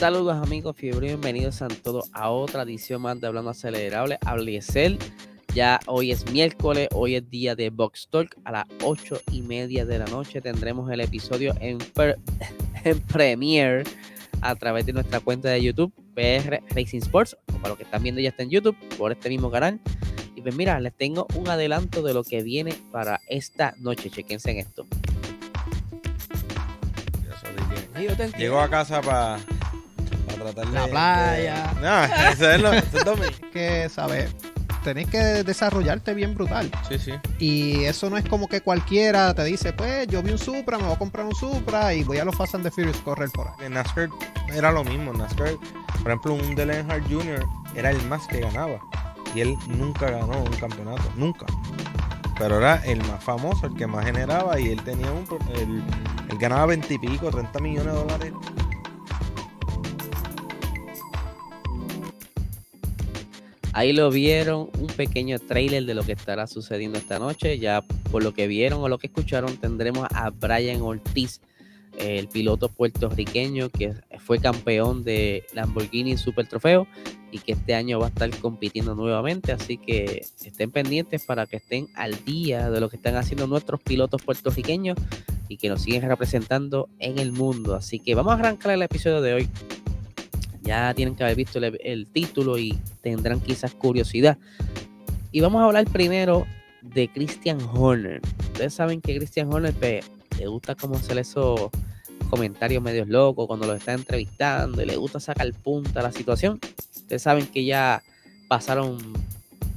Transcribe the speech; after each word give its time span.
Saludos 0.00 0.34
amigos, 0.42 0.76
fiebre, 0.78 1.08
bienvenidos 1.08 1.60
a 1.60 1.68
todos 1.68 2.08
a 2.14 2.30
otra 2.30 2.62
edición 2.62 3.02
más 3.02 3.20
de 3.20 3.26
Hablando 3.26 3.50
Acelerable. 3.50 4.16
Hablesel. 4.24 4.98
Ya 5.54 5.78
hoy 5.84 6.10
es 6.10 6.32
miércoles, 6.32 6.88
hoy 6.94 7.16
es 7.16 7.28
día 7.28 7.54
de 7.54 7.68
Box 7.68 8.08
Talk. 8.10 8.34
A 8.44 8.50
las 8.50 8.66
ocho 8.82 9.20
y 9.30 9.42
media 9.42 9.84
de 9.84 9.98
la 9.98 10.06
noche 10.06 10.40
tendremos 10.40 10.90
el 10.90 11.02
episodio 11.02 11.52
en, 11.60 11.76
en 12.84 13.00
Premiere 13.00 13.84
a 14.40 14.54
través 14.54 14.86
de 14.86 14.94
nuestra 14.94 15.20
cuenta 15.20 15.50
de 15.50 15.62
YouTube, 15.62 15.92
PR 16.14 16.62
Racing 16.74 17.00
Sports. 17.00 17.36
O 17.52 17.58
para 17.58 17.68
los 17.68 17.76
que 17.76 17.84
están 17.84 18.02
viendo 18.02 18.22
ya 18.22 18.30
está 18.30 18.42
en 18.42 18.48
YouTube, 18.48 18.78
por 18.96 19.12
este 19.12 19.28
mismo 19.28 19.50
canal. 19.50 19.80
Y 20.34 20.40
pues 20.40 20.56
mira, 20.56 20.80
les 20.80 20.94
tengo 20.94 21.26
un 21.34 21.46
adelanto 21.50 22.00
de 22.00 22.14
lo 22.14 22.24
que 22.24 22.42
viene 22.42 22.72
para 22.90 23.20
esta 23.28 23.74
noche. 23.76 24.08
Chequense 24.08 24.50
en 24.50 24.58
esto. 24.60 24.86
Llegó 28.38 28.60
a 28.60 28.70
casa 28.70 29.02
para 29.02 29.38
tratar 30.40 30.66
de... 30.66 30.72
La 30.72 30.86
playa. 30.86 31.72
No, 31.80 32.04
eso 32.32 32.50
es 32.50 32.60
lo 32.60 32.72
eso 32.72 33.24
es 33.24 33.40
que 33.52 33.88
saber. 33.88 34.30
Tenés 34.84 35.08
que 35.08 35.18
desarrollarte 35.18 36.14
bien 36.14 36.34
brutal. 36.34 36.70
Sí, 36.88 36.98
sí. 36.98 37.12
Y 37.38 37.84
eso 37.84 38.08
no 38.08 38.16
es 38.16 38.26
como 38.26 38.48
que 38.48 38.62
cualquiera 38.62 39.34
te 39.34 39.44
dice, 39.44 39.74
pues 39.74 40.06
yo 40.06 40.22
vi 40.22 40.32
un 40.32 40.38
Supra, 40.38 40.78
me 40.78 40.84
voy 40.84 40.94
a 40.94 40.98
comprar 40.98 41.26
un 41.26 41.34
Supra 41.34 41.92
y 41.92 42.02
voy 42.02 42.18
a 42.18 42.24
los 42.24 42.34
Fast 42.34 42.54
and 42.54 42.64
the 42.64 42.70
Furious 42.70 42.96
correr 42.98 43.28
por 43.30 43.48
ahí. 43.48 43.66
En 43.66 43.74
NASCAR 43.74 44.08
era 44.54 44.72
lo 44.72 44.82
mismo. 44.82 45.12
NASCAR, 45.12 45.56
por 45.98 46.06
ejemplo, 46.06 46.34
un 46.34 46.54
Dale 46.54 46.76
Earnhardt 46.76 47.10
Jr. 47.10 47.46
era 47.74 47.90
el 47.90 48.02
más 48.08 48.26
que 48.26 48.40
ganaba. 48.40 48.80
Y 49.34 49.40
él 49.42 49.56
nunca 49.68 50.10
ganó 50.10 50.42
un 50.42 50.56
campeonato. 50.56 51.02
Nunca. 51.14 51.46
Pero 52.38 52.56
era 52.56 52.76
el 52.86 52.98
más 53.04 53.22
famoso, 53.22 53.66
el 53.66 53.74
que 53.74 53.86
más 53.86 54.06
generaba. 54.06 54.58
Y 54.58 54.70
él 54.70 54.82
tenía 54.82 55.10
un. 55.10 55.26
Él, 55.56 55.84
él 56.30 56.38
ganaba 56.38 56.66
20 56.66 56.94
y 56.94 56.98
pico, 56.98 57.30
30 57.30 57.60
millones 57.60 57.92
de 57.92 58.00
dólares. 58.00 58.32
Ahí 63.80 63.94
lo 63.94 64.10
vieron, 64.10 64.68
un 64.78 64.88
pequeño 64.88 65.38
trailer 65.38 65.86
de 65.86 65.94
lo 65.94 66.02
que 66.02 66.12
estará 66.12 66.46
sucediendo 66.46 66.98
esta 66.98 67.18
noche. 67.18 67.58
Ya 67.58 67.80
por 68.10 68.22
lo 68.22 68.34
que 68.34 68.46
vieron 68.46 68.82
o 68.82 68.90
lo 68.90 68.98
que 68.98 69.06
escucharon, 69.06 69.56
tendremos 69.56 70.06
a 70.12 70.28
Brian 70.28 70.82
Ortiz, 70.82 71.40
el 71.96 72.28
piloto 72.28 72.68
puertorriqueño 72.68 73.70
que 73.70 73.94
fue 74.18 74.38
campeón 74.38 75.02
de 75.02 75.44
Lamborghini 75.54 76.18
Super 76.18 76.46
Trofeo 76.46 76.86
y 77.32 77.38
que 77.38 77.52
este 77.52 77.74
año 77.74 77.98
va 77.98 78.08
a 78.08 78.08
estar 78.10 78.28
compitiendo 78.40 78.94
nuevamente. 78.94 79.50
Así 79.50 79.78
que 79.78 80.26
estén 80.44 80.70
pendientes 80.70 81.24
para 81.24 81.46
que 81.46 81.56
estén 81.56 81.88
al 81.94 82.22
día 82.26 82.70
de 82.70 82.80
lo 82.80 82.90
que 82.90 82.96
están 82.96 83.16
haciendo 83.16 83.46
nuestros 83.46 83.80
pilotos 83.80 84.20
puertorriqueños 84.20 84.98
y 85.48 85.56
que 85.56 85.70
nos 85.70 85.80
siguen 85.80 86.02
representando 86.02 86.90
en 86.98 87.18
el 87.18 87.32
mundo. 87.32 87.76
Así 87.76 87.98
que 87.98 88.14
vamos 88.14 88.32
a 88.32 88.40
arrancar 88.40 88.72
el 88.72 88.82
episodio 88.82 89.22
de 89.22 89.32
hoy 89.32 89.48
ya 90.62 90.92
tienen 90.94 91.14
que 91.14 91.24
haber 91.24 91.36
visto 91.36 91.58
el, 91.58 92.06
título 92.06 92.58
y 92.58 92.78
tendrán 93.02 93.40
quizás 93.40 93.74
curiosidad. 93.74 94.38
Y 95.32 95.40
vamos 95.40 95.62
a 95.62 95.66
hablar 95.66 95.86
primero 95.86 96.46
de 96.82 97.08
Christian 97.08 97.60
Horner. 97.60 98.20
Ustedes 98.52 98.74
saben 98.74 99.00
que 99.00 99.16
Christian 99.16 99.52
Horner 99.52 99.74
pues, 99.74 100.10
le 100.38 100.46
gusta 100.46 100.74
como 100.74 100.96
hacer 100.96 101.18
esos 101.18 101.70
comentarios 102.28 102.82
medios 102.82 103.08
locos 103.08 103.46
cuando 103.46 103.66
lo 103.66 103.74
está 103.74 103.92
entrevistando 103.92 104.82
y 104.82 104.86
le 104.86 104.96
gusta 104.96 105.20
sacar 105.20 105.52
punta 105.52 106.00
a 106.00 106.02
la 106.02 106.12
situación. 106.12 106.60
Ustedes 106.94 107.22
saben 107.22 107.46
que 107.46 107.64
ya 107.64 108.02
pasaron, 108.48 108.98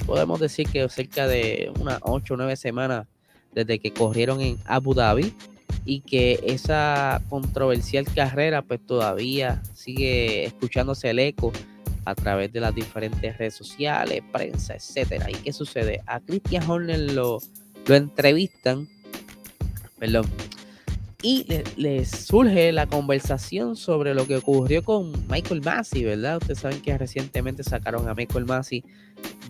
podemos 0.06 0.40
decir 0.40 0.68
que 0.68 0.88
cerca 0.90 1.28
de 1.28 1.72
unas 1.80 2.00
8 2.02 2.34
o 2.34 2.38
9 2.38 2.56
semanas 2.56 3.08
desde 3.54 3.80
que 3.80 3.94
corrieron 3.94 4.42
en 4.42 4.58
Abu 4.66 4.94
Dhabi 4.94 5.34
y 5.86 6.02
que 6.02 6.40
esa 6.46 7.22
controversial 7.30 8.06
carrera 8.06 8.62
pues 8.62 8.86
todavía 8.86 9.62
sigue 9.74 10.46
escuchándose 10.46 11.10
el 11.10 11.20
eco 11.20 11.52
a 12.06 12.16
través 12.16 12.52
de 12.52 12.60
las 12.60 12.76
diferentes 12.76 13.38
redes 13.38 13.56
sociales, 13.56 14.22
prensa, 14.32 14.76
etcétera. 14.76 15.30
¿Y 15.30 15.36
qué 15.36 15.54
sucede? 15.54 16.02
A 16.06 16.20
Christian 16.20 16.70
Horner 16.70 17.12
lo, 17.12 17.40
lo 17.86 17.96
entrevistan, 17.96 18.88
perdón, 20.00 20.26
y 21.22 21.46
les 21.48 21.78
le 21.78 22.06
surge 22.06 22.74
la 22.74 22.86
conversación 22.86 23.78
sobre 23.78 24.14
lo 24.14 24.28
que 24.28 24.36
ocurrió 24.36 24.84
con 24.84 25.14
Michael 25.30 25.62
Massey, 25.62 26.04
¿verdad? 26.04 26.38
Ustedes 26.38 26.60
saben 26.60 26.82
que 26.82 26.98
recientemente 26.98 27.64
sacaron 27.64 28.10
a 28.10 28.14
Michael 28.14 28.46
Massey 28.46 28.84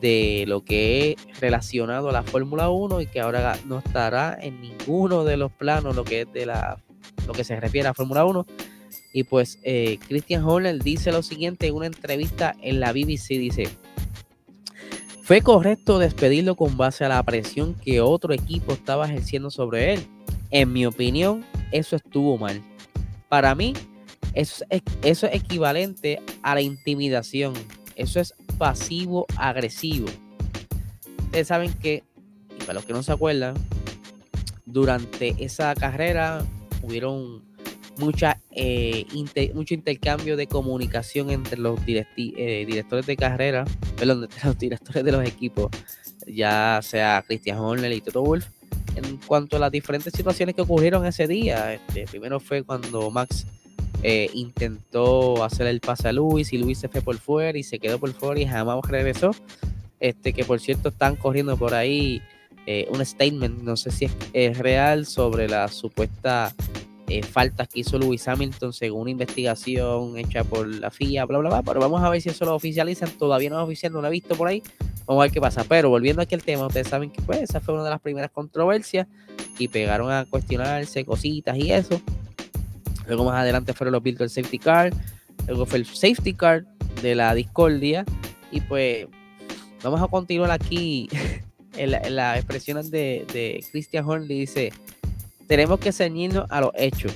de 0.04 0.44
lo 0.50 0.66
que 0.66 1.12
es 1.12 1.40
relacionado 1.40 2.10
a 2.10 2.12
la 2.12 2.24
Fórmula 2.24 2.70
1 2.70 3.00
y 3.00 3.08
que 3.08 3.22
ahora 3.22 3.58
no 3.66 3.80
estará 3.80 4.38
en 4.40 4.60
ninguno 4.60 5.24
de 5.24 5.38
los 5.38 5.50
planos 5.50 5.96
lo 5.96 6.04
que 6.04 6.22
es 6.22 6.34
de 6.34 6.46
la 6.46 6.78
lo 7.26 7.32
que 7.32 7.46
se 7.46 7.58
refiere 7.58 7.88
a 7.88 7.94
Fórmula 7.94 8.26
1 8.26 8.46
y 9.14 9.24
pues 9.24 9.60
eh, 9.64 10.00
Christian 10.06 10.44
Horner 10.44 10.84
dice 10.84 11.14
lo 11.14 11.24
siguiente 11.24 11.68
en 11.68 11.76
una 11.76 11.86
entrevista 11.86 12.54
en 12.62 12.82
la 12.82 12.92
BBC 12.92 13.30
dice 13.30 13.70
fue 15.24 15.40
correcto 15.40 16.00
despedirlo 16.00 16.56
con 16.56 16.76
base 16.76 17.06
a 17.06 17.10
la 17.10 17.24
presión 17.24 17.74
que 17.74 18.02
otro 18.02 18.34
equipo 18.34 18.74
estaba 18.74 19.06
ejerciendo 19.06 19.50
sobre 19.52 19.94
él. 19.94 20.06
En 20.52 20.74
mi 20.74 20.86
opinión 20.86 21.46
eso 21.72 21.96
estuvo 21.96 22.38
mal. 22.38 22.62
Para 23.30 23.56
mí 23.56 23.72
eso 24.34 24.66
es, 24.70 24.82
eso 25.02 25.28
es 25.28 25.36
equivalente 25.36 26.22
a 26.42 26.56
la 26.56 26.62
intimidación. 26.62 27.54
Eso 27.96 28.20
es 28.20 28.34
pasivo 28.64 29.26
agresivo. 29.36 30.08
Ustedes 31.26 31.50
saben 31.50 31.74
que, 31.74 32.02
y 32.58 32.60
para 32.62 32.76
los 32.76 32.86
que 32.86 32.94
no 32.94 33.04
se 33.04 33.12
acuerdan, 33.12 33.56
durante 34.66 35.36
esa 35.44 35.76
carrera 35.76 36.46
hubieron 36.82 37.44
mucha, 37.98 38.40
eh, 38.52 39.06
mucho 39.54 39.74
intercambio 39.74 40.38
de 40.38 40.48
comunicación 40.48 41.30
entre 41.30 41.60
los 41.60 41.78
eh, 41.86 42.66
directores 42.66 43.06
de 43.06 43.18
carrera, 43.18 43.66
perdón, 43.98 44.30
los 44.46 44.58
directores 44.58 45.04
de 45.04 45.12
los 45.12 45.28
equipos, 45.28 45.70
ya 46.26 46.80
sea 46.82 47.22
Christian 47.28 47.58
Horner 47.58 47.92
y 47.92 48.00
Toto 48.00 48.22
Wolf, 48.22 48.48
en 48.96 49.18
cuanto 49.28 49.58
a 49.58 49.60
las 49.60 49.74
diferentes 49.74 50.14
situaciones 50.14 50.56
que 50.56 50.62
ocurrieron 50.62 51.06
ese 51.06 51.28
día. 51.28 51.74
Este, 51.74 52.06
primero 52.06 52.40
fue 52.40 52.64
cuando 52.64 53.12
Max 53.12 53.46
eh, 54.04 54.30
intentó 54.34 55.44
hacer 55.44 55.68
el 55.68 55.80
pase 55.80 56.10
a 56.10 56.14
Luis 56.14 56.54
y 56.54 56.58
Luis 56.58 56.78
se 56.78 56.90
fue 56.90 57.02
por 57.02 57.18
fuera 57.18 57.58
y 57.58 57.64
se 57.64 57.80
quedó 57.80 58.00
por 58.00 58.12
fuera 58.14 58.40
y 58.40 58.46
jamás 58.46 58.80
regresó. 58.88 59.32
Este 60.00 60.34
que 60.34 60.44
por 60.44 60.60
cierto 60.60 60.90
están 60.90 61.16
corriendo 61.16 61.56
por 61.56 61.74
ahí 61.74 62.22
eh, 62.66 62.88
un 62.92 63.06
statement, 63.06 63.62
no 63.64 63.78
sé 63.78 63.92
si 63.92 64.06
es, 64.06 64.16
es 64.34 64.58
real, 64.58 65.06
sobre 65.06 65.48
la 65.48 65.70
supuesta 65.70 66.54
eh, 67.08 67.22
que 67.72 67.80
hizo 67.80 67.98
Luis 68.00 68.28
Hamilton 68.28 68.74
según 68.74 69.02
una 69.02 69.12
investigación 69.12 70.18
hecha 70.18 70.44
por 70.44 70.68
la 70.68 70.90
FIA, 70.90 71.26
bla, 71.26 71.40
bla, 71.40 71.50
bla. 71.50 71.62
Pero 71.62 71.80
vamos 71.80 72.02
a 72.04 72.10
ver 72.10 72.22
si 72.22 72.30
eso 72.30 72.46
lo 72.46 72.56
oficializan. 72.56 73.10
Todavía 73.12 73.50
no 73.50 73.60
es 73.60 73.66
oficial, 73.66 73.92
no 73.92 74.02
lo 74.02 74.08
he 74.08 74.12
visto 74.12 74.36
por 74.36 74.48
ahí. 74.48 74.64
Vamos 75.06 75.22
a 75.22 75.26
ver 75.26 75.32
qué 75.32 75.42
pasa. 75.42 75.64
Pero 75.68 75.90
volviendo 75.90 76.22
aquí 76.22 76.36
al 76.36 76.44
tema, 76.44 76.68
ustedes 76.68 76.88
saben 76.88 77.10
que 77.12 77.22
pues 77.22 77.42
esa 77.42 77.60
fue 77.60 77.74
una 77.74 77.84
de 77.84 77.90
las 77.90 78.02
primeras 78.02 78.32
controversias 78.32 79.08
y 79.60 79.68
pegaron 79.68 80.12
a 80.12 80.26
cuestionarse 80.26 81.06
cositas 81.06 81.58
y 81.58 81.72
eso. 81.72 82.02
Luego 83.08 83.26
más 83.26 83.36
adelante 83.36 83.74
fueron 83.74 83.94
los 83.94 84.04
Virtual 84.04 84.30
Safety 84.30 84.60
Car. 84.60 84.94
Luego 85.48 85.66
fue 85.66 85.80
el 85.80 85.86
Safety 85.86 86.34
Car 86.34 86.66
de 87.02 87.16
la 87.16 87.34
Discordia. 87.34 88.06
Y 88.52 88.62
pues 88.62 89.08
vamos 89.84 90.02
a 90.02 90.08
continuar 90.08 90.52
aquí 90.52 91.10
en, 91.78 91.92
la, 91.92 92.10
las 92.10 92.38
expresiones 92.38 92.92
de, 92.92 93.26
de 93.34 93.64
Christian 93.72 94.06
Hornley. 94.06 94.42
Dice, 94.42 94.72
tenemos 95.48 95.80
que 95.80 95.92
ceñirnos 95.92 96.46
a 96.50 96.62
los 96.62 96.72
hechos. 96.76 97.14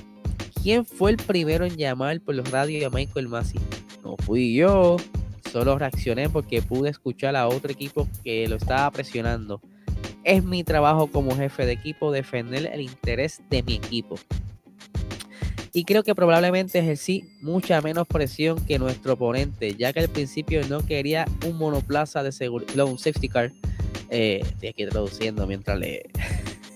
¿Quién 0.61 0.85
fue 0.85 1.11
el 1.11 1.17
primero 1.17 1.65
en 1.65 1.77
llamar 1.77 2.19
por 2.21 2.35
los 2.35 2.49
radios 2.51 2.85
a 2.85 2.93
Michael 2.93 3.29
Massey? 3.29 3.61
No 4.03 4.15
fui 4.17 4.53
yo. 4.53 4.97
Solo 5.51 5.77
reaccioné 5.77 6.27
porque 6.29 6.61
pude 6.61 6.89
escuchar 6.89 7.35
a 7.37 7.47
otro 7.47 7.71
equipo 7.71 8.07
que 8.23 8.47
lo 8.49 8.57
estaba 8.57 8.91
presionando. 8.91 9.61
Es 10.25 10.43
mi 10.43 10.65
trabajo 10.65 11.07
como 11.07 11.37
jefe 11.37 11.65
de 11.65 11.71
equipo 11.71 12.11
defender 12.11 12.69
el 12.73 12.81
interés 12.81 13.41
de 13.49 13.63
mi 13.63 13.75
equipo 13.75 14.17
y 15.73 15.83
creo 15.83 16.03
que 16.03 16.15
probablemente 16.15 16.79
ejercí 16.79 17.25
mucha 17.41 17.81
menos 17.81 18.07
presión 18.07 18.63
que 18.65 18.79
nuestro 18.79 19.13
oponente, 19.13 19.75
ya 19.75 19.93
que 19.93 20.01
al 20.01 20.09
principio 20.09 20.65
no 20.67 20.85
quería 20.85 21.25
un 21.45 21.57
monoplaza 21.57 22.23
de 22.23 22.31
seguridad, 22.31 22.85
un 22.85 22.97
safety 22.99 23.29
car. 23.29 23.51
Eh, 24.09 24.41
estoy 24.43 24.69
aquí 24.69 24.85
traduciendo 24.85 25.45
mientras 25.47 25.77
le, 25.79 26.09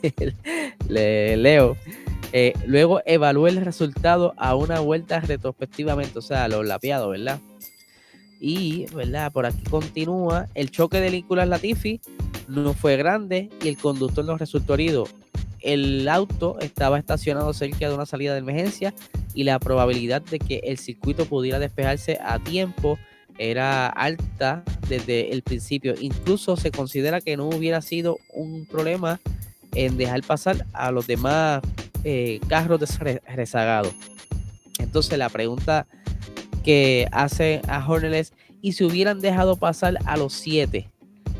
le 0.89 1.37
leo. 1.37 1.77
Eh, 2.33 2.53
luego 2.65 3.01
evalué 3.05 3.49
el 3.49 3.57
resultado 3.57 4.33
a 4.37 4.55
una 4.55 4.79
vuelta 4.79 5.19
retrospectivamente, 5.19 6.19
o 6.19 6.21
sea, 6.21 6.47
los 6.47 6.65
lapeados, 6.65 7.11
¿verdad? 7.11 7.39
Y, 8.39 8.85
¿verdad? 8.93 9.31
Por 9.31 9.45
aquí 9.45 9.63
continúa. 9.69 10.47
El 10.55 10.71
choque 10.71 10.99
de 10.99 11.11
Nicolás 11.11 11.47
Latifi 11.47 12.01
no 12.47 12.73
fue 12.73 12.97
grande 12.97 13.49
y 13.61 13.67
el 13.67 13.77
conductor 13.77 14.25
no 14.25 14.37
resultó 14.37 14.73
herido 14.73 15.07
el 15.61 16.07
auto 16.07 16.59
estaba 16.59 16.99
estacionado 16.99 17.53
cerca 17.53 17.87
de 17.87 17.95
una 17.95 18.05
salida 18.05 18.33
de 18.33 18.39
emergencia 18.39 18.93
y 19.33 19.43
la 19.43 19.59
probabilidad 19.59 20.21
de 20.21 20.39
que 20.39 20.61
el 20.63 20.77
circuito 20.77 21.25
pudiera 21.25 21.59
despejarse 21.59 22.19
a 22.23 22.39
tiempo 22.39 22.97
era 23.37 23.87
alta 23.87 24.63
desde 24.87 25.31
el 25.31 25.41
principio. 25.41 25.95
Incluso 25.99 26.57
se 26.57 26.71
considera 26.71 27.21
que 27.21 27.37
no 27.37 27.47
hubiera 27.47 27.81
sido 27.81 28.17
un 28.33 28.65
problema 28.65 29.19
en 29.73 29.97
dejar 29.97 30.21
pasar 30.23 30.65
a 30.73 30.91
los 30.91 31.07
demás 31.07 31.61
eh, 32.03 32.39
carros 32.47 32.81
rezagados. 32.99 33.93
Entonces 34.79 35.17
la 35.17 35.29
pregunta 35.29 35.87
que 36.63 37.07
hace 37.11 37.61
a 37.67 37.87
Hornets 37.87 38.33
y 38.61 38.73
si 38.73 38.83
hubieran 38.83 39.21
dejado 39.21 39.55
pasar 39.55 39.97
a 40.05 40.17
los 40.17 40.33
7, 40.33 40.90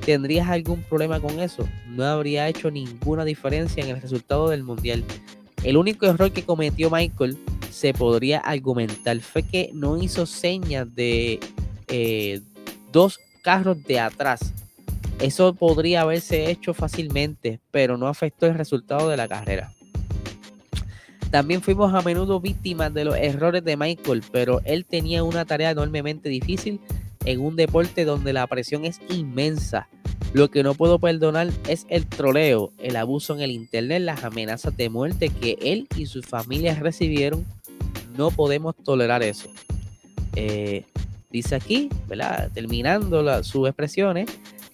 ¿tendrías 0.01 0.49
algún 0.49 0.83
problema 0.83 1.19
con 1.19 1.39
eso? 1.39 1.67
No 1.87 2.03
habría 2.05 2.47
hecho 2.47 2.69
ninguna 2.71 3.23
diferencia 3.23 3.83
en 3.83 3.89
el 3.89 4.01
resultado 4.01 4.49
del 4.49 4.63
mundial. 4.63 5.03
El 5.63 5.77
único 5.77 6.05
error 6.07 6.31
que 6.31 6.43
cometió 6.43 6.89
Michael 6.89 7.37
se 7.69 7.93
podría 7.93 8.39
argumentar 8.39 9.19
fue 9.19 9.43
que 9.43 9.69
no 9.73 10.01
hizo 10.01 10.25
señas 10.25 10.93
de 10.93 11.39
eh, 11.87 12.41
dos 12.91 13.19
carros 13.41 13.83
de 13.83 13.99
atrás. 13.99 14.53
Eso 15.19 15.53
podría 15.53 16.01
haberse 16.01 16.49
hecho 16.49 16.73
fácilmente, 16.73 17.59
pero 17.69 17.95
no 17.97 18.07
afectó 18.07 18.47
el 18.47 18.55
resultado 18.55 19.07
de 19.07 19.17
la 19.17 19.27
carrera. 19.27 19.71
También 21.29 21.61
fuimos 21.61 21.93
a 21.93 22.01
menudo 22.01 22.41
víctimas 22.41 22.93
de 22.93 23.05
los 23.05 23.15
errores 23.15 23.63
de 23.63 23.77
Michael, 23.77 24.23
pero 24.31 24.61
él 24.65 24.85
tenía 24.85 25.23
una 25.23 25.45
tarea 25.45 25.71
enormemente 25.71 26.27
difícil 26.27 26.81
en 27.25 27.39
un 27.39 27.55
deporte 27.55 28.05
donde 28.05 28.33
la 28.33 28.47
presión 28.47 28.85
es 28.85 28.99
inmensa. 29.09 29.87
Lo 30.33 30.49
que 30.49 30.63
no 30.63 30.73
puedo 30.75 30.99
perdonar 30.99 31.49
es 31.67 31.85
el 31.89 32.07
troleo, 32.07 32.71
el 32.77 32.95
abuso 32.95 33.35
en 33.35 33.41
el 33.41 33.51
internet, 33.51 34.01
las 34.01 34.23
amenazas 34.23 34.75
de 34.77 34.89
muerte 34.89 35.29
que 35.29 35.57
él 35.61 35.87
y 35.95 36.05
sus 36.05 36.25
familias 36.25 36.79
recibieron. 36.79 37.45
No 38.17 38.31
podemos 38.31 38.75
tolerar 38.75 39.23
eso. 39.23 39.49
Eh, 40.35 40.85
dice 41.31 41.55
aquí, 41.55 41.89
¿verdad? 42.07 42.49
terminando 42.53 43.43
sus 43.43 43.67
expresiones, 43.67 44.29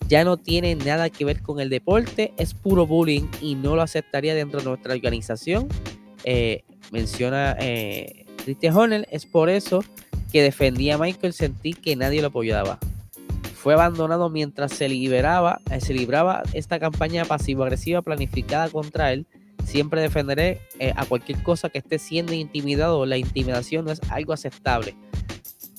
ya 0.07 0.23
no 0.23 0.37
tiene 0.37 0.75
nada 0.75 1.09
que 1.09 1.25
ver 1.25 1.41
con 1.41 1.59
el 1.59 1.69
deporte, 1.69 2.33
es 2.37 2.53
puro 2.53 2.85
bullying 2.85 3.27
y 3.41 3.55
no 3.55 3.75
lo 3.75 3.81
aceptaría 3.81 4.35
dentro 4.35 4.59
de 4.59 4.65
nuestra 4.65 4.93
organización 4.93 5.67
eh, 6.29 6.63
menciona 6.91 7.55
eh, 7.59 8.25
Christian 8.43 9.05
es 9.09 9.25
por 9.25 9.49
eso 9.49 9.81
que 10.31 10.41
defendía 10.41 10.95
a 10.95 10.97
Michael, 10.97 11.33
sentí 11.33 11.73
que 11.73 11.95
nadie 11.95 12.21
lo 12.21 12.27
apoyaba. 12.27 12.79
Fue 13.55 13.73
abandonado 13.73 14.29
mientras 14.29 14.71
se 14.71 14.87
liberaba, 14.87 15.59
eh, 15.71 15.81
se 15.81 15.93
libraba 15.93 16.43
esta 16.53 16.79
campaña 16.79 17.25
pasivo-agresiva 17.25 18.01
planificada 18.01 18.69
contra 18.69 19.11
él. 19.11 19.25
Siempre 19.65 20.01
defenderé 20.01 20.61
eh, 20.79 20.93
a 20.95 21.05
cualquier 21.05 21.41
cosa 21.43 21.69
que 21.69 21.79
esté 21.79 21.99
siendo 21.99 22.33
intimidado. 22.33 23.05
La 23.05 23.17
intimidación 23.17 23.85
no 23.85 23.91
es 23.91 23.99
algo 24.09 24.33
aceptable. 24.33 24.95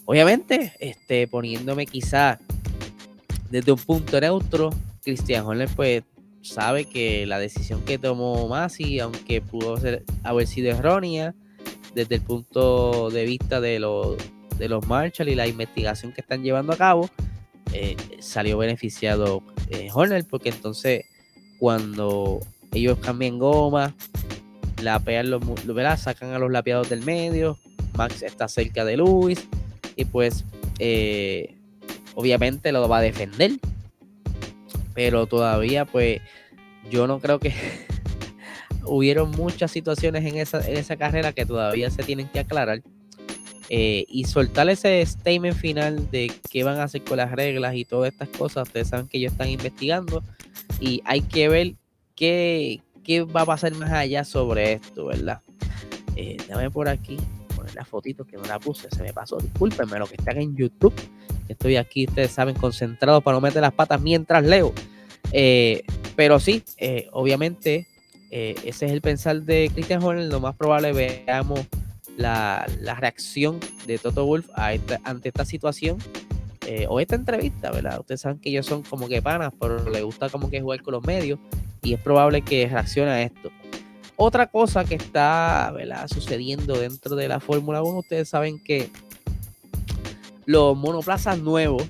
Obviamente, 0.04 0.72
este, 0.80 1.28
poniéndome 1.28 1.86
quizá 1.86 2.38
desde 3.50 3.72
un 3.72 3.78
punto 3.78 4.20
neutro, 4.20 4.70
Christian 5.02 5.46
Horner 5.46 5.68
pues 5.74 6.02
sabe 6.42 6.84
que 6.84 7.26
la 7.26 7.38
decisión 7.38 7.82
que 7.82 7.98
tomó 7.98 8.48
Masi, 8.48 9.00
aunque 9.00 9.40
pudo 9.40 9.76
ser, 9.76 10.04
haber 10.22 10.46
sido 10.46 10.70
errónea 10.70 11.34
desde 11.94 12.16
el 12.16 12.20
punto 12.22 13.10
de 13.10 13.24
vista 13.24 13.60
de, 13.60 13.78
los 13.80 14.16
de 14.58 14.68
los 14.68 14.86
Marshall 14.86 15.28
y 15.28 15.34
la 15.34 15.46
investigación 15.46 16.12
que 16.12 16.20
están 16.20 16.42
llevando 16.42 16.72
a 16.72 16.76
cabo, 16.76 17.08
eh, 17.72 17.96
salió 18.20 18.58
beneficiado 18.58 19.42
eh, 19.70 19.88
Horner, 19.92 20.24
porque 20.24 20.48
entonces 20.50 21.04
cuando 21.58 22.40
ellos 22.72 22.98
cambian 22.98 23.38
goma, 23.38 23.94
lapean 24.82 25.30
los, 25.30 25.42
¿verdad? 25.66 25.98
sacan 25.98 26.32
a 26.32 26.38
los 26.38 26.50
lapeados 26.50 26.88
del 26.88 27.02
medio, 27.02 27.58
Max 27.94 28.22
está 28.22 28.48
cerca 28.48 28.84
de 28.84 28.96
Luis 28.96 29.46
y 29.96 30.04
pues 30.04 30.44
eh, 30.78 31.56
obviamente 32.14 32.72
lo 32.72 32.88
va 32.88 32.98
a 32.98 33.02
defender 33.02 33.52
pero 34.98 35.26
todavía 35.26 35.84
pues 35.84 36.20
yo 36.90 37.06
no 37.06 37.20
creo 37.20 37.38
que 37.38 37.54
hubieron 38.84 39.30
muchas 39.30 39.70
situaciones 39.70 40.24
en 40.24 40.38
esa, 40.38 40.58
en 40.68 40.76
esa 40.76 40.96
carrera 40.96 41.32
que 41.32 41.46
todavía 41.46 41.88
se 41.88 42.02
tienen 42.02 42.26
que 42.26 42.40
aclarar. 42.40 42.82
Eh, 43.70 44.06
y 44.08 44.24
soltar 44.24 44.70
ese 44.70 45.04
statement 45.04 45.54
final 45.54 46.10
de 46.10 46.32
qué 46.50 46.64
van 46.64 46.78
a 46.78 46.84
hacer 46.84 47.04
con 47.04 47.18
las 47.18 47.30
reglas 47.32 47.74
y 47.74 47.84
todas 47.84 48.10
estas 48.10 48.30
cosas. 48.30 48.68
Ustedes 48.68 48.88
saben 48.88 49.08
que 49.08 49.18
ellos 49.18 49.32
están 49.32 49.50
investigando 49.50 50.22
y 50.80 51.02
hay 51.04 51.20
que 51.20 51.50
ver 51.50 51.74
qué, 52.16 52.80
qué 53.04 53.22
va 53.22 53.42
a 53.42 53.46
pasar 53.46 53.74
más 53.74 53.92
allá 53.92 54.24
sobre 54.24 54.74
esto, 54.74 55.06
¿verdad? 55.06 55.40
Eh, 56.16 56.38
déjame 56.38 56.70
por 56.70 56.88
aquí 56.88 57.18
poner 57.54 57.74
la 57.74 57.84
fotito 57.84 58.24
que 58.24 58.38
no 58.38 58.44
la 58.44 58.58
puse, 58.58 58.88
se 58.90 59.02
me 59.02 59.12
pasó. 59.12 59.36
Discúlpenme, 59.36 59.98
lo 59.98 60.06
que 60.06 60.14
están 60.14 60.38
en 60.38 60.56
YouTube. 60.56 60.94
Estoy 61.48 61.76
aquí, 61.76 62.06
ustedes 62.06 62.30
saben, 62.30 62.54
concentrado 62.54 63.20
para 63.20 63.36
no 63.36 63.42
meter 63.42 63.60
las 63.60 63.74
patas 63.74 64.00
mientras 64.00 64.44
leo. 64.44 64.72
Eh, 65.32 65.82
pero 66.16 66.40
sí, 66.40 66.62
eh, 66.78 67.08
obviamente, 67.12 67.86
ese 68.30 68.86
es 68.86 68.92
el 68.92 69.02
pensar 69.02 69.42
de 69.42 69.70
Christian 69.74 70.02
Horner. 70.02 70.30
Lo 70.30 70.40
más 70.40 70.56
probable 70.56 70.92
veamos 70.92 71.66
la, 72.18 72.66
reacción 72.98 73.58
de 73.86 73.98
Toto 73.98 74.26
Wolf 74.26 74.48
ante 74.54 75.28
esta 75.28 75.46
situación 75.46 75.96
o 76.88 77.00
esta 77.00 77.14
entrevista, 77.16 77.70
¿verdad? 77.70 77.98
Ustedes 78.00 78.20
saben 78.20 78.38
que 78.38 78.50
ellos 78.50 78.66
son 78.66 78.82
como 78.82 79.08
que 79.08 79.22
panas, 79.22 79.54
pero 79.58 79.88
le 79.88 80.02
gusta 80.02 80.28
como 80.28 80.50
que 80.50 80.60
jugar 80.60 80.82
con 80.82 80.92
los 80.92 81.04
medios 81.04 81.38
y 81.82 81.94
es 81.94 82.00
probable 82.00 82.42
que 82.42 82.68
reaccione 82.68 83.10
a 83.10 83.22
esto. 83.22 83.50
Otra 84.16 84.48
cosa 84.48 84.84
que 84.84 84.96
está 84.96 85.72
¿verdad? 85.72 86.08
sucediendo 86.08 86.76
dentro 86.76 87.14
de 87.14 87.28
la 87.28 87.38
Fórmula 87.38 87.82
1, 87.82 88.00
ustedes 88.00 88.28
saben 88.28 88.62
que 88.62 88.90
los 90.44 90.76
monoplazas 90.76 91.38
nuevos 91.38 91.84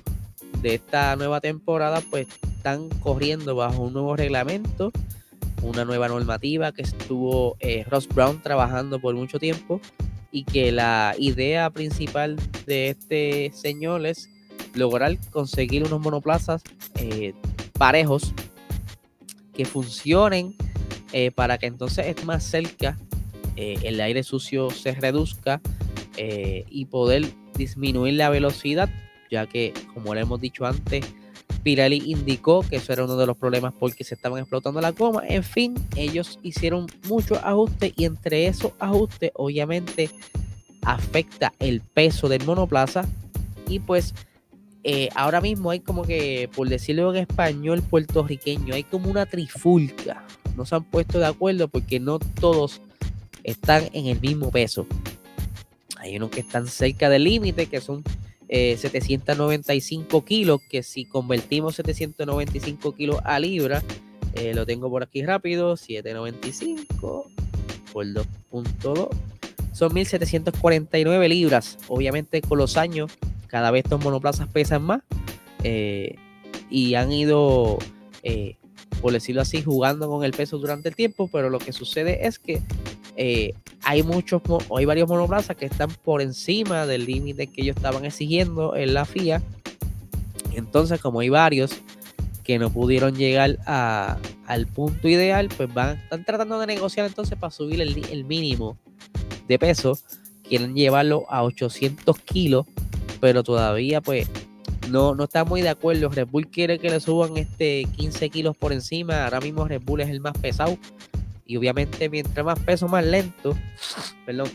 de 0.61 0.75
esta 0.75 1.15
nueva 1.15 1.41
temporada 1.41 2.01
pues 2.11 2.27
están 2.55 2.89
corriendo 2.99 3.55
bajo 3.55 3.81
un 3.81 3.93
nuevo 3.93 4.15
reglamento, 4.15 4.91
una 5.63 5.85
nueva 5.85 6.07
normativa 6.07 6.71
que 6.71 6.83
estuvo 6.83 7.57
eh, 7.61 7.83
Ross 7.89 8.07
Brown 8.07 8.41
trabajando 8.43 8.99
por 8.99 9.15
mucho 9.15 9.39
tiempo 9.39 9.81
y 10.31 10.43
que 10.43 10.71
la 10.71 11.15
idea 11.17 11.69
principal 11.69 12.37
de 12.65 12.89
este 12.89 13.51
señor 13.53 14.05
es 14.05 14.29
lograr 14.73 15.17
conseguir 15.31 15.83
unos 15.83 15.99
monoplazas 15.99 16.61
eh, 16.95 17.33
parejos 17.77 18.33
que 19.53 19.65
funcionen 19.65 20.55
eh, 21.11 21.31
para 21.31 21.57
que 21.57 21.65
entonces 21.65 22.05
es 22.07 22.23
más 22.25 22.43
cerca 22.43 22.97
el 23.57 23.99
aire 23.99 24.23
sucio 24.23 24.69
se 24.69 24.93
reduzca 24.93 25.59
y 26.15 26.85
poder 26.85 27.25
disminuir 27.59 28.13
la 28.13 28.29
velocidad, 28.29 28.89
ya 29.29 29.45
que, 29.45 29.73
como 29.93 30.15
le 30.15 30.21
hemos 30.21 30.41
dicho 30.41 30.65
antes, 30.65 31.05
Pirelli 31.63 32.11
indicó 32.11 32.61
que 32.61 32.77
eso 32.77 32.93
era 32.93 33.05
uno 33.05 33.15
de 33.17 33.25
los 33.25 33.37
problemas 33.37 33.73
porque 33.79 34.03
se 34.03 34.15
estaban 34.15 34.39
explotando 34.39 34.81
la 34.81 34.91
goma. 34.91 35.23
En 35.27 35.43
fin, 35.43 35.75
ellos 35.95 36.39
hicieron 36.43 36.87
muchos 37.07 37.37
ajustes 37.43 37.93
y 37.95 38.05
entre 38.05 38.47
esos 38.47 38.73
ajustes, 38.79 39.31
obviamente, 39.35 40.09
afecta 40.83 41.53
el 41.59 41.81
peso 41.81 42.27
del 42.29 42.43
monoplaza. 42.45 43.05
Y 43.67 43.79
pues 43.79 44.13
eh, 44.83 45.09
ahora 45.15 45.41
mismo 45.41 45.71
hay 45.71 45.81
como 45.81 46.03
que, 46.03 46.49
por 46.55 46.69
decirlo 46.69 47.13
en 47.13 47.21
español 47.21 47.81
puertorriqueño, 47.81 48.73
hay 48.73 48.83
como 48.83 49.09
una 49.09 49.25
trifulca. 49.25 50.25
No 50.55 50.65
se 50.65 50.75
han 50.75 50.83
puesto 50.83 51.19
de 51.19 51.25
acuerdo 51.25 51.67
porque 51.67 51.99
no 51.99 52.19
todos 52.19 52.81
están 53.43 53.89
en 53.93 54.07
el 54.07 54.19
mismo 54.19 54.51
peso. 54.51 54.87
Hay 55.97 56.15
unos 56.15 56.29
que 56.29 56.39
están 56.39 56.67
cerca 56.67 57.09
del 57.09 57.25
límite, 57.25 57.65
que 57.67 57.81
son 57.81 58.03
795 58.49 60.17
eh, 60.17 60.23
kilos, 60.25 60.61
que 60.69 60.81
si 60.81 61.05
convertimos 61.05 61.75
795 61.75 62.95
kilos 62.95 63.19
a 63.23 63.39
libra, 63.39 63.83
eh, 64.33 64.53
lo 64.53 64.65
tengo 64.65 64.89
por 64.89 65.03
aquí 65.03 65.23
rápido, 65.23 65.77
795 65.77 67.29
por 67.93 68.05
2.2, 68.05 69.09
son 69.71 69.93
1749 69.93 71.29
libras. 71.29 71.77
Obviamente 71.87 72.41
con 72.41 72.57
los 72.57 72.75
años, 72.77 73.11
cada 73.47 73.71
vez 73.71 73.85
estos 73.85 74.03
monoplazas 74.03 74.47
pesan 74.47 74.83
más 74.83 75.01
eh, 75.63 76.15
y 76.71 76.95
han 76.95 77.11
ido, 77.11 77.77
por 79.01 79.13
decirlo 79.13 79.41
así, 79.41 79.61
jugando 79.61 80.07
con 80.09 80.23
el 80.23 80.31
peso 80.31 80.57
durante 80.57 80.89
el 80.89 80.95
tiempo, 80.95 81.29
pero 81.31 81.49
lo 81.49 81.59
que 81.59 81.71
sucede 81.71 82.25
es 82.27 82.39
que 82.39 82.61
eh, 83.21 83.53
hay 83.83 84.01
muchos, 84.01 84.41
hay 84.73 84.85
varios 84.85 85.09
monoplazas 85.09 85.57
que 85.57 85.65
están 85.65 85.89
por 86.05 86.21
encima 86.21 86.85
del 86.85 87.05
límite 87.05 87.47
que 87.47 87.63
ellos 87.63 87.75
estaban 87.75 88.05
exigiendo 88.05 88.77
en 88.77 88.93
la 88.93 89.03
FIA. 89.03 89.43
Entonces, 90.53 91.01
como 91.01 91.19
hay 91.19 91.27
varios 91.27 91.71
que 92.45 92.57
no 92.57 92.69
pudieron 92.69 93.15
llegar 93.17 93.57
al 93.65 94.67
punto 94.67 95.09
ideal, 95.09 95.49
pues 95.57 95.71
van, 95.73 95.97
están 95.97 96.23
tratando 96.23 96.61
de 96.61 96.67
negociar 96.67 97.07
entonces 97.07 97.37
para 97.37 97.51
subir 97.51 97.81
el, 97.81 98.23
mínimo 98.23 98.77
de 99.49 99.59
peso. 99.59 99.99
Quieren 100.47 100.73
llevarlo 100.73 101.25
a 101.29 101.43
800 101.43 102.17
kilos, 102.19 102.67
pero 103.19 103.43
todavía 103.43 103.99
pues 103.99 104.29
no, 104.89 105.13
no 105.13 105.25
está 105.25 105.43
muy 105.43 105.61
de 105.61 105.67
acuerdo. 105.67 106.07
Red 106.07 106.27
Bull 106.27 106.47
quiere 106.47 106.79
que 106.79 106.89
le 106.89 107.01
suban 107.01 107.35
este 107.35 107.85
15 107.97 108.29
kilos 108.29 108.55
por 108.55 108.71
encima. 108.71 109.25
Ahora 109.25 109.41
mismo 109.41 109.67
Red 109.67 109.81
Bull 109.83 109.99
es 109.99 110.09
el 110.09 110.21
más 110.21 110.37
pesado 110.37 110.77
y 111.49 111.57
obviamente 111.57 112.09
mientras 112.09 112.45
más 112.45 112.59
peso, 112.59 112.87
más 112.87 113.03
lento. 113.03 113.57
Perdón. 114.23 114.49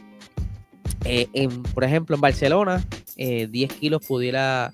Eh, 1.04 1.26
en, 1.32 1.64
por 1.64 1.82
ejemplo, 1.82 2.14
en 2.14 2.20
Barcelona, 2.20 2.84
10 3.16 3.50
eh, 3.50 3.68
kilos 3.80 4.06
pudiera 4.06 4.72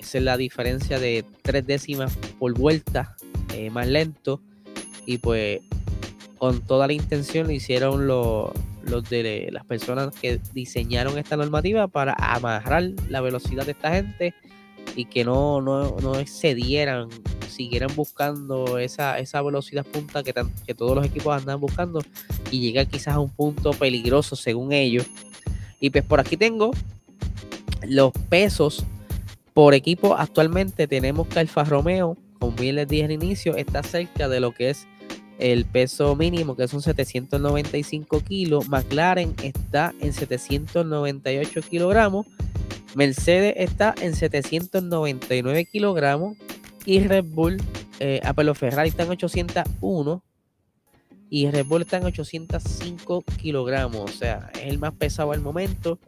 ser 0.00 0.22
la 0.22 0.38
diferencia 0.38 0.98
de 0.98 1.26
3 1.42 1.66
décimas 1.66 2.16
por 2.38 2.54
vuelta 2.54 3.14
eh, 3.52 3.68
más 3.68 3.86
lento. 3.86 4.40
Y 5.04 5.18
pues 5.18 5.60
con 6.38 6.62
toda 6.62 6.86
la 6.86 6.94
intención 6.94 7.46
lo 7.46 7.52
hicieron 7.52 8.06
los, 8.06 8.50
los 8.82 9.10
de 9.10 9.50
las 9.52 9.66
personas 9.66 10.14
que 10.14 10.40
diseñaron 10.54 11.18
esta 11.18 11.36
normativa 11.36 11.86
para 11.86 12.14
amarrar 12.14 12.92
la 13.10 13.20
velocidad 13.20 13.66
de 13.66 13.72
esta 13.72 13.92
gente 13.92 14.34
y 14.96 15.04
que 15.04 15.24
no, 15.24 15.60
no, 15.60 15.96
no 16.00 16.18
excedieran, 16.18 17.08
siguieran 17.48 17.94
buscando 17.94 18.78
esa, 18.78 19.18
esa 19.18 19.42
velocidad 19.42 19.86
punta 19.86 20.22
que, 20.22 20.34
que 20.66 20.74
todos 20.74 20.96
los 20.96 21.06
equipos 21.06 21.36
andan 21.36 21.60
buscando 21.60 22.00
y 22.50 22.60
llegar 22.60 22.86
quizás 22.86 23.14
a 23.14 23.20
un 23.20 23.30
punto 23.30 23.70
peligroso 23.72 24.36
según 24.36 24.72
ellos. 24.72 25.06
Y 25.80 25.90
pues 25.90 26.04
por 26.04 26.20
aquí 26.20 26.36
tengo 26.36 26.72
los 27.86 28.12
pesos 28.28 28.84
por 29.54 29.74
equipo. 29.74 30.16
Actualmente 30.16 30.86
tenemos 30.86 31.26
que 31.28 31.40
Alfa 31.40 31.64
Romeo, 31.64 32.16
como 32.38 32.56
bien 32.56 32.76
les 32.76 32.88
dije 32.88 33.04
al 33.04 33.12
inicio, 33.12 33.56
está 33.56 33.82
cerca 33.82 34.28
de 34.28 34.40
lo 34.40 34.52
que 34.52 34.70
es 34.70 34.86
el 35.38 35.64
peso 35.64 36.16
mínimo, 36.16 36.56
que 36.56 36.68
son 36.68 36.82
795 36.82 38.20
kilos. 38.20 38.68
McLaren 38.68 39.34
está 39.42 39.94
en 40.00 40.12
798 40.12 41.60
kilogramos. 41.62 42.26
Mercedes 42.94 43.54
está 43.56 43.94
en 44.00 44.14
799 44.14 45.66
kilogramos. 45.66 46.36
Y 46.84 47.00
Red 47.00 47.24
Bull, 47.24 47.58
eh, 48.00 48.20
ah, 48.24 48.34
Ferrari 48.54 48.88
está 48.88 49.02
en 49.02 49.10
801. 49.10 50.22
Y 51.30 51.50
Red 51.50 51.66
Bull 51.66 51.82
está 51.82 51.98
en 51.98 52.04
805 52.06 53.24
kilogramos. 53.40 54.10
O 54.10 54.14
sea, 54.14 54.50
es 54.54 54.68
el 54.68 54.78
más 54.78 54.94
pesado 54.94 55.32
al 55.32 55.40
momento. 55.40 55.98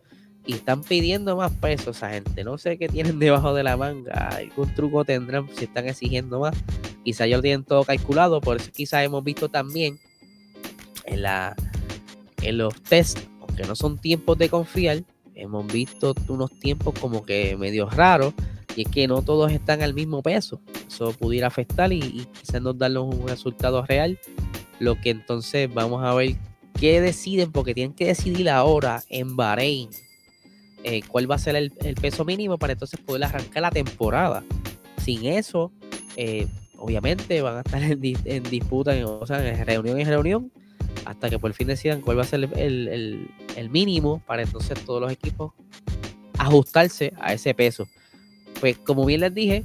Y 0.46 0.54
están 0.54 0.82
pidiendo 0.82 1.36
más 1.36 1.52
peso 1.52 1.90
esa 1.90 2.10
gente. 2.10 2.44
No 2.44 2.56
sé 2.56 2.78
qué 2.78 2.88
tienen 2.88 3.18
debajo 3.18 3.52
de 3.52 3.62
la 3.62 3.76
manga. 3.76 4.28
Algún 4.28 4.74
truco 4.74 5.04
tendrán 5.04 5.48
si 5.54 5.64
están 5.64 5.86
exigiendo 5.86 6.40
más. 6.40 6.56
Quizá 7.04 7.26
ya 7.26 7.36
lo 7.36 7.42
tienen 7.42 7.64
todo 7.64 7.84
calculado. 7.84 8.40
Por 8.40 8.56
eso 8.56 8.70
quizás 8.72 9.04
hemos 9.04 9.22
visto 9.22 9.50
también 9.50 9.98
en, 11.04 11.22
la, 11.22 11.54
en 12.42 12.58
los 12.58 12.80
test, 12.82 13.18
aunque 13.40 13.64
no 13.64 13.76
son 13.76 13.98
tiempos 13.98 14.38
de 14.38 14.48
confiar, 14.48 15.02
hemos 15.40 15.66
visto 15.66 16.14
unos 16.28 16.50
tiempos 16.58 16.94
como 16.98 17.24
que 17.24 17.56
medio 17.56 17.88
raros. 17.88 18.34
Y 18.76 18.82
es 18.82 18.88
que 18.88 19.08
no 19.08 19.22
todos 19.22 19.50
están 19.50 19.82
al 19.82 19.94
mismo 19.94 20.22
peso. 20.22 20.60
Eso 20.86 21.12
pudiera 21.12 21.48
afectar 21.48 21.92
y, 21.92 21.98
y 21.98 22.26
quizás 22.40 22.62
nos 22.62 22.78
darnos 22.78 23.14
un 23.14 23.26
resultado 23.26 23.84
real. 23.84 24.18
Lo 24.78 25.00
que 25.00 25.10
entonces 25.10 25.72
vamos 25.72 26.04
a 26.04 26.14
ver 26.14 26.36
qué 26.78 27.00
deciden, 27.00 27.52
porque 27.52 27.74
tienen 27.74 27.94
que 27.94 28.06
decidir 28.06 28.48
ahora 28.48 29.02
en 29.08 29.36
Bahrein 29.36 29.90
eh, 30.82 31.02
cuál 31.06 31.30
va 31.30 31.34
a 31.34 31.38
ser 31.38 31.56
el, 31.56 31.70
peso 32.00 32.24
mínimo 32.24 32.56
para 32.56 32.72
entonces 32.72 32.98
poder 33.00 33.24
arrancar 33.24 33.62
la 33.62 33.70
temporada. 33.70 34.42
Sin 35.04 35.26
eso, 35.26 35.72
eh, 36.16 36.46
obviamente 36.78 37.42
van 37.42 37.58
a 37.58 37.60
estar 37.60 37.82
en, 37.84 38.42
disputa, 38.44 38.92
o 39.06 39.26
sea, 39.26 39.46
en 39.46 39.66
reunión 39.66 40.00
en 40.00 40.06
reunión, 40.08 40.52
hasta 41.04 41.28
que 41.28 41.38
por 41.38 41.52
fin 41.52 41.66
decidan 41.68 42.00
cuál 42.00 42.18
va 42.18 42.22
a 42.22 42.26
ser 42.26 42.48
el, 42.56 43.28
mínimo 43.68 44.22
para 44.26 44.42
entonces 44.42 44.82
todos 44.84 45.00
los 45.02 45.12
equipos 45.12 45.52
ajustarse 46.38 47.12
a 47.20 47.34
ese 47.34 47.52
peso. 47.52 47.86
Pues 48.60 48.78
como 48.78 49.04
bien 49.04 49.20
les 49.20 49.34
dije, 49.34 49.62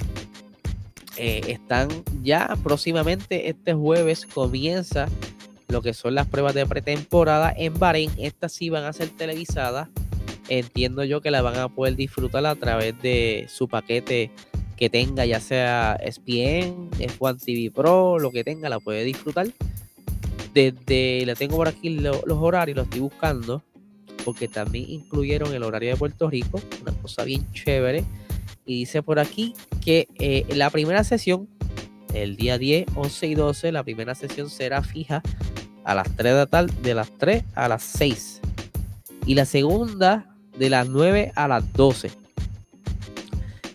eh, 1.17 1.41
están 1.47 1.87
ya 2.23 2.57
próximamente 2.63 3.49
este 3.49 3.73
jueves 3.73 4.25
comienza 4.25 5.07
lo 5.67 5.81
que 5.81 5.93
son 5.93 6.15
las 6.15 6.27
pruebas 6.27 6.53
de 6.53 6.65
pretemporada 6.65 7.53
en 7.55 7.77
Bahrein. 7.79 8.11
Estas 8.17 8.51
sí 8.51 8.69
van 8.69 8.83
a 8.83 8.93
ser 8.93 9.09
televisadas 9.09 9.87
entiendo 10.49 11.03
yo 11.03 11.21
que 11.21 11.31
la 11.31 11.41
van 11.41 11.57
a 11.57 11.69
poder 11.69 11.95
disfrutar 11.95 12.45
a 12.45 12.55
través 12.55 12.99
de 13.01 13.47
su 13.49 13.67
paquete 13.67 14.31
que 14.77 14.89
tenga, 14.89 15.25
ya 15.25 15.39
sea 15.39 15.97
ESPN, 16.01 16.89
F1 16.99 17.39
TV 17.43 17.71
Pro, 17.71 18.19
lo 18.19 18.31
que 18.31 18.43
tenga, 18.43 18.69
la 18.69 18.79
puede 18.79 19.03
disfrutar. 19.03 19.47
Desde, 20.53 21.25
le 21.25 21.35
tengo 21.35 21.57
por 21.57 21.67
aquí 21.67 21.89
los 21.89 22.21
horarios, 22.27 22.77
los 22.77 22.85
estoy 22.85 23.01
buscando, 23.01 23.63
porque 24.25 24.47
también 24.47 24.89
incluyeron 24.89 25.53
el 25.53 25.63
horario 25.63 25.91
de 25.91 25.95
Puerto 25.95 26.29
Rico, 26.29 26.59
una 26.81 26.91
cosa 26.93 27.23
bien 27.23 27.49
chévere. 27.53 28.03
Y 28.65 28.79
dice 28.79 29.03
por 29.03 29.19
aquí 29.19 29.53
que 29.79 30.07
eh, 30.15 30.45
la 30.49 30.71
primera 30.71 31.03
sesión, 31.03 31.47
el 32.13 32.35
día 32.35 32.57
10, 32.57 32.87
11 32.95 33.27
y 33.27 33.35
12, 33.35 33.71
la 33.71 33.83
primera 33.83 34.15
sesión 34.15 34.49
será 34.49 34.81
fija 34.81 35.21
a 35.83 35.93
las 35.93 36.07
3 36.15 36.33
de 36.33 36.33
la 36.33 36.45
tarde, 36.47 36.73
de 36.81 36.95
las 36.95 37.11
3 37.19 37.43
a 37.53 37.69
las 37.69 37.83
6. 37.83 38.41
Y 39.27 39.35
la 39.35 39.45
segunda 39.45 40.35
de 40.57 40.69
las 40.71 40.89
9 40.89 41.31
a 41.35 41.47
las 41.47 41.71
12. 41.73 42.11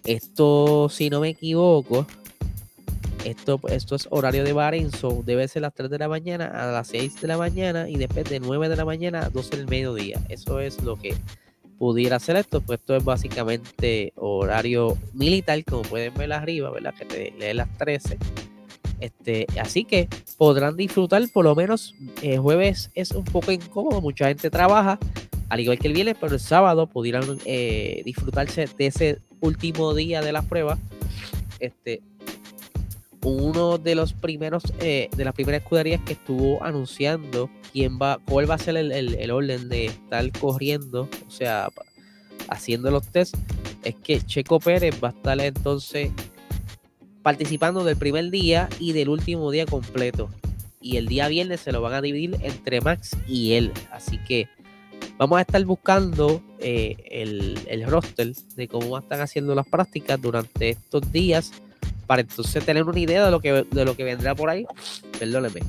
Esto, 0.04 0.88
si 0.88 1.08
no 1.10 1.20
me 1.20 1.28
equivoco, 1.28 2.06
esto, 3.24 3.60
esto 3.68 3.96
es 3.96 4.08
horario 4.10 4.44
de 4.44 4.52
Barenzo. 4.52 5.22
Debe 5.24 5.46
ser 5.48 5.62
las 5.62 5.74
3 5.74 5.90
de 5.90 5.98
la 5.98 6.08
mañana 6.08 6.46
a 6.46 6.70
las 6.72 6.88
6 6.88 7.20
de 7.20 7.28
la 7.28 7.36
mañana 7.36 7.88
y 7.88 7.96
después 7.96 8.28
de 8.28 8.40
9 8.40 8.68
de 8.68 8.76
la 8.76 8.84
mañana 8.84 9.26
a 9.26 9.30
12 9.30 9.56
del 9.56 9.66
mediodía. 9.68 10.18
Eso 10.28 10.60
es 10.60 10.82
lo 10.82 10.96
que 10.96 11.14
pudiera 11.78 12.16
hacer 12.16 12.36
esto. 12.36 12.60
Pues 12.60 12.80
esto 12.80 12.96
es 12.96 13.04
básicamente 13.04 14.12
horario 14.16 14.96
militar, 15.12 15.62
como 15.64 15.82
pueden 15.82 16.14
ver 16.14 16.32
arriba, 16.32 16.70
¿verdad? 16.70 16.94
Que 16.94 17.04
te 17.04 17.34
lee 17.38 17.54
las 17.54 17.68
13. 17.78 18.18
Este, 19.00 19.46
así 19.58 19.84
que 19.84 20.08
podrán 20.36 20.76
disfrutar 20.76 21.22
por 21.32 21.44
lo 21.44 21.54
menos 21.54 21.94
el 22.22 22.38
jueves 22.38 22.90
es 22.94 23.12
un 23.12 23.24
poco 23.24 23.50
incómodo, 23.50 24.02
mucha 24.02 24.28
gente 24.28 24.50
trabaja, 24.50 24.98
al 25.48 25.60
igual 25.60 25.78
que 25.78 25.88
el 25.88 25.94
viernes, 25.94 26.16
pero 26.20 26.34
el 26.34 26.40
sábado 26.40 26.86
pudieran 26.86 27.38
eh, 27.46 28.02
disfrutarse 28.04 28.68
de 28.76 28.86
ese 28.86 29.18
último 29.40 29.94
día 29.94 30.20
de 30.20 30.32
la 30.32 30.42
prueba. 30.42 30.78
Este, 31.60 32.02
uno 33.22 33.78
de 33.78 33.94
los 33.94 34.12
primeros, 34.12 34.62
eh, 34.80 35.08
de 35.14 35.24
las 35.24 35.34
primeras 35.34 35.62
escuderías 35.62 36.00
que 36.02 36.14
estuvo 36.14 36.62
anunciando 36.62 37.50
quién 37.72 37.98
va, 38.00 38.18
cuál 38.26 38.50
va 38.50 38.54
a 38.54 38.58
ser 38.58 38.76
el, 38.76 39.30
orden 39.30 39.68
de 39.68 39.86
estar 39.86 40.30
corriendo, 40.32 41.08
o 41.26 41.30
sea, 41.30 41.68
haciendo 42.48 42.90
los 42.90 43.06
test, 43.08 43.34
es 43.84 43.94
que 43.96 44.20
Checo 44.20 44.58
Pérez 44.58 44.94
va 45.02 45.08
a 45.08 45.12
estar 45.12 45.40
entonces 45.40 46.10
participando 47.22 47.84
del 47.84 47.96
primer 47.96 48.30
día 48.30 48.68
y 48.78 48.92
del 48.92 49.08
último 49.10 49.50
día 49.50 49.66
completo. 49.66 50.30
Y 50.82 50.96
el 50.96 51.08
día 51.08 51.28
viernes 51.28 51.60
se 51.60 51.72
lo 51.72 51.82
van 51.82 51.92
a 51.92 52.00
dividir 52.00 52.38
entre 52.40 52.80
Max 52.80 53.14
y 53.28 53.52
él. 53.52 53.70
Así 53.92 54.18
que 54.26 54.48
Vamos 55.20 55.36
a 55.36 55.42
estar 55.42 55.62
buscando 55.66 56.42
eh, 56.60 56.96
el, 57.10 57.58
el 57.68 57.84
roster 57.84 58.34
de 58.56 58.68
cómo 58.68 58.96
están 58.96 59.20
haciendo 59.20 59.54
las 59.54 59.68
prácticas 59.68 60.18
durante 60.18 60.70
estos 60.70 61.12
días 61.12 61.52
para 62.10 62.22
entonces 62.22 62.66
tener 62.66 62.82
una 62.82 62.98
idea 62.98 63.24
de 63.24 63.30
lo 63.30 63.38
que, 63.38 63.64
de 63.70 63.84
lo 63.84 63.94
que 63.94 64.02
vendrá 64.02 64.34
por 64.34 64.50
ahí. 64.50 64.66
Perdónenme. 65.16 65.60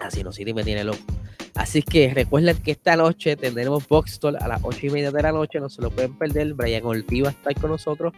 Así 0.00 0.24
no, 0.24 0.32
sí 0.32 0.50
me 0.54 0.64
tiene 0.64 0.82
loco. 0.82 1.00
Así 1.54 1.82
que 1.82 2.14
recuerden 2.14 2.56
que 2.62 2.70
esta 2.70 2.96
noche 2.96 3.36
tendremos 3.36 3.86
Box 3.86 4.18
a 4.24 4.48
las 4.48 4.60
8 4.62 4.86
y 4.86 4.88
media 4.88 5.10
de 5.10 5.22
la 5.22 5.32
noche. 5.32 5.60
No 5.60 5.68
se 5.68 5.82
lo 5.82 5.90
pueden 5.90 6.16
perder. 6.16 6.54
Brian 6.54 6.86
Ortiz 6.86 7.22
va 7.22 7.34
a 7.44 7.52
con 7.52 7.70
nosotros. 7.70 8.14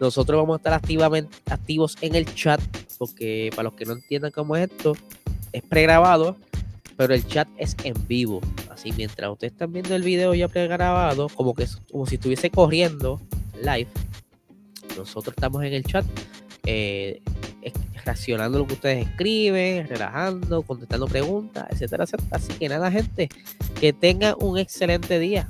Nosotros 0.00 0.36
vamos 0.36 0.54
a 0.54 0.56
estar 0.56 0.72
activamente, 0.72 1.36
activos 1.48 1.96
en 2.00 2.16
el 2.16 2.24
chat. 2.34 2.60
Porque 2.98 3.50
para 3.54 3.68
los 3.68 3.74
que 3.74 3.84
no 3.84 3.92
entiendan 3.92 4.32
cómo 4.32 4.56
es 4.56 4.68
esto, 4.68 4.96
es 5.52 5.62
pregrabado 5.62 6.36
pero 6.96 7.14
el 7.14 7.24
chat 7.24 7.46
es 7.56 7.76
en 7.84 7.94
vivo. 8.08 8.40
Así 8.68 8.90
mientras 8.96 9.30
ustedes 9.30 9.52
están 9.52 9.72
viendo 9.72 9.94
el 9.94 10.02
video 10.02 10.34
ya 10.34 10.48
pregrabado, 10.48 11.28
como 11.28 11.54
que 11.54 11.68
como 11.92 12.04
si 12.04 12.16
estuviese 12.16 12.50
corriendo 12.50 13.20
live, 13.62 13.86
nosotros 14.96 15.36
estamos 15.36 15.62
en 15.62 15.74
el 15.74 15.84
chat 15.84 16.04
eh, 16.70 17.22
reaccionando 18.04 18.58
lo 18.58 18.66
que 18.66 18.74
ustedes 18.74 19.06
escriben, 19.06 19.88
relajando, 19.88 20.62
contestando 20.62 21.06
preguntas, 21.06 21.66
etcétera, 21.70 22.04
etcétera. 22.04 22.28
Así 22.32 22.52
que 22.52 22.68
nada, 22.68 22.90
gente, 22.90 23.30
que 23.80 23.94
tengan 23.94 24.34
un 24.38 24.58
excelente 24.58 25.18
día. 25.18 25.48